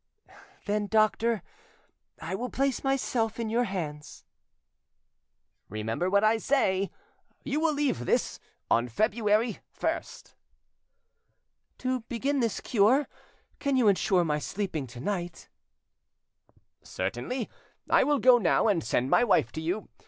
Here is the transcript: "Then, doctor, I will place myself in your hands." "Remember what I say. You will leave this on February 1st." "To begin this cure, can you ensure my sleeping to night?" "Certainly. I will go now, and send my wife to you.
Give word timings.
"Then, 0.65 0.87
doctor, 0.87 1.43
I 2.19 2.33
will 2.33 2.49
place 2.49 2.83
myself 2.83 3.39
in 3.39 3.51
your 3.51 3.65
hands." 3.65 4.25
"Remember 5.69 6.09
what 6.09 6.23
I 6.23 6.39
say. 6.39 6.89
You 7.43 7.59
will 7.59 7.73
leave 7.75 8.03
this 8.07 8.39
on 8.71 8.87
February 8.87 9.59
1st." 9.79 10.33
"To 11.77 11.99
begin 12.09 12.39
this 12.39 12.61
cure, 12.61 13.07
can 13.59 13.77
you 13.77 13.87
ensure 13.87 14.25
my 14.25 14.39
sleeping 14.39 14.87
to 14.87 14.99
night?" 14.99 15.49
"Certainly. 16.81 17.47
I 17.87 18.03
will 18.03 18.17
go 18.17 18.39
now, 18.39 18.67
and 18.67 18.83
send 18.83 19.11
my 19.11 19.23
wife 19.23 19.51
to 19.51 19.61
you. 19.61 19.87